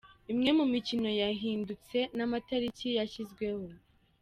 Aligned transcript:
Imwe 0.31 0.49
mu 0.57 0.65
mikino 0.73 1.09
yahindutse 1.21 1.97
n’amatariki 2.17 2.87
yashyizweho. 2.97 3.65